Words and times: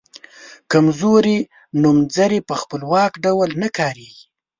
کمزوري 0.71 1.37
نومځري 1.81 2.39
په 2.47 2.53
خپلواکه 2.61 3.17
ډول 3.25 3.49
نه 3.61 3.69
کاریږي. 3.77 4.25